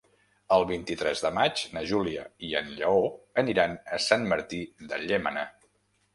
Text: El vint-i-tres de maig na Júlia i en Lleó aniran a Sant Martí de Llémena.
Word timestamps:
El 0.55 0.63
vint-i-tres 0.69 1.19
de 1.25 1.31
maig 1.35 1.61
na 1.75 1.83
Júlia 1.91 2.23
i 2.47 2.49
en 2.61 2.73
Lleó 2.81 3.05
aniran 3.43 3.77
a 3.95 4.01
Sant 4.09 4.27
Martí 4.35 4.65
de 4.89 5.03
Llémena. 5.07 5.47